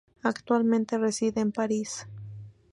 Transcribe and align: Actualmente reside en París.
Actualmente 0.23 0.97
reside 0.97 1.41
en 1.41 1.51
París. 1.51 2.07